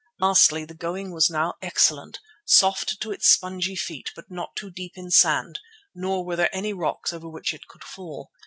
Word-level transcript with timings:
Lastly, 0.19 0.65
the 0.65 0.73
going 0.73 1.11
was 1.11 1.29
now 1.29 1.53
excellent, 1.61 2.19
soft 2.43 2.99
to 3.01 3.11
its 3.11 3.27
spongy 3.29 3.75
feet 3.75 4.09
but 4.15 4.31
not 4.31 4.55
too 4.55 4.71
deep 4.71 4.93
in 4.97 5.11
sand, 5.11 5.59
nor 5.93 6.25
were 6.25 6.35
there 6.35 6.49
any 6.55 6.73
rocks 6.73 7.13
over 7.13 7.29
which 7.29 7.53
it 7.53 7.67
could 7.67 7.83
fall. 7.83 8.31